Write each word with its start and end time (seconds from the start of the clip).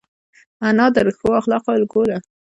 انا 0.67 0.85
د 0.95 0.97
ښو 1.17 1.27
اخلاقو 1.39 1.69
الګو 1.77 2.01
ده 2.09 2.17